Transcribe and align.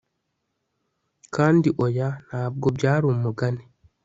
kandi 1.35 1.67
oya, 1.85 2.09
ntabwo 2.27 2.67
byari 2.77 3.05
umugani 3.13 3.63